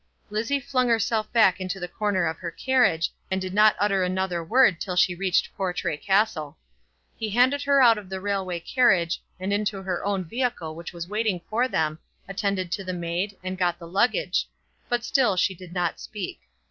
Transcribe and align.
Lizzie 0.31 0.59
flung 0.59 0.87
herself 0.89 1.31
back 1.31 1.61
into 1.61 1.79
the 1.79 1.87
corner 1.87 2.25
of 2.25 2.37
her 2.39 2.49
carriage, 2.49 3.11
and 3.29 3.39
did 3.39 3.53
not 3.53 3.75
utter 3.77 4.03
another 4.03 4.43
word 4.43 4.81
till 4.81 4.95
she 4.95 5.13
reached 5.13 5.55
Portray 5.55 5.95
Castle. 5.95 6.57
He 7.17 7.29
handed 7.29 7.61
her 7.61 7.83
out 7.83 7.99
of 7.99 8.09
the 8.09 8.19
railway 8.19 8.59
carriage, 8.61 9.21
and 9.39 9.53
into 9.53 9.83
her 9.83 10.03
own 10.03 10.23
vehicle 10.23 10.73
which 10.73 10.91
was 10.91 11.07
waiting 11.07 11.39
for 11.51 11.67
them, 11.67 11.99
attended 12.27 12.71
to 12.71 12.83
the 12.83 12.93
maid, 12.93 13.37
and 13.43 13.59
got 13.59 13.77
the 13.77 13.87
luggage; 13.87 14.47
but 14.89 15.03
still 15.05 15.37
she 15.37 15.53
did 15.53 15.71
not 15.71 15.99
speak. 15.99 16.41